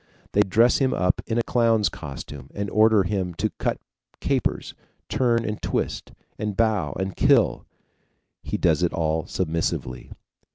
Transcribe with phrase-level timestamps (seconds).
[0.31, 3.77] They dress him up in a clown's costume, and order him to cut
[4.19, 4.73] capers,
[5.09, 7.67] turn and twist and bow, and kill
[8.41, 10.11] he does it all submissively.